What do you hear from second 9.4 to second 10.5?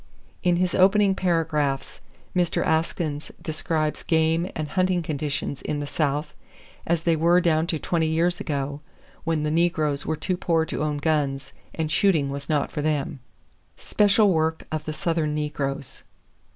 the negroes were too